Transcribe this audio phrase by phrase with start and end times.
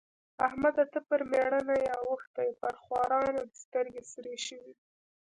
[0.47, 0.83] احمده!
[0.93, 4.85] ته پر مېړه نه يې اوښتی؛ پر خوارانو دې سترګې سرې شوې دي.